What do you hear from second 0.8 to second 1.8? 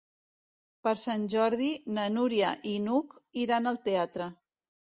Per Sant Jordi